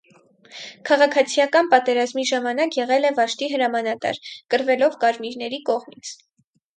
Քաղաքացիական 0.89 1.67
պատերազմի 1.73 2.23
ժամանակ 2.29 2.77
եղել 2.79 3.05
է 3.09 3.11
վաշտի 3.19 3.49
հրամանատար՝ 3.51 4.17
կռվելով 4.55 4.97
կարմիրների 5.05 5.61
կողմից։ 5.69 6.15